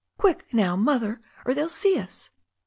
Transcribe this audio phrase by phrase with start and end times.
[0.17, 2.31] Quick, now, Mother, or they'll see us."